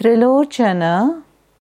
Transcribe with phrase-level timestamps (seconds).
[0.00, 0.82] Trilochan